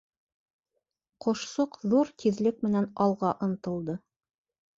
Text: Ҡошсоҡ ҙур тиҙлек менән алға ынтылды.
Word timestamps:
Ҡошсоҡ 1.25 1.77
ҙур 1.91 2.09
тиҙлек 2.25 2.65
менән 2.65 2.89
алға 3.07 3.35
ынтылды. 3.51 3.99